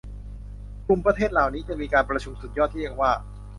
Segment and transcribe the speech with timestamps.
[0.87, 3.11] กลุ่มประเทศเหล่านี้จะมีการประชุมสุดยอดที่เรียกว่า